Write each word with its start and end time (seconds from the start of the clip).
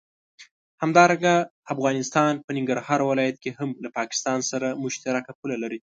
همدارنګه 0.83 1.33
افغانستان 1.73 2.33
په 2.45 2.51
ننګرهار 2.57 2.99
ولايت 3.11 3.37
کې 3.43 3.51
هم 3.59 3.69
له 3.83 3.89
پاکستان 3.97 4.39
سره 4.51 4.67
مشترکه 4.83 5.31
پوله 5.39 5.55
لري. 5.63 5.79